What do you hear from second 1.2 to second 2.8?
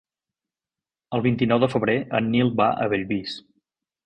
vint-i-nou de febrer en Nil va